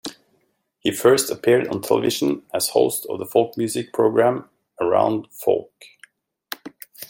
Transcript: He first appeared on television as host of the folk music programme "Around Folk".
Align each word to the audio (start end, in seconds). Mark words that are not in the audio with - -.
He 0.79 0.89
first 0.91 1.29
appeared 1.29 1.67
on 1.67 1.83
television 1.83 2.41
as 2.55 2.69
host 2.69 3.05
of 3.07 3.19
the 3.19 3.25
folk 3.27 3.55
music 3.55 3.93
programme 3.93 4.49
"Around 4.79 5.27
Folk". 5.29 5.71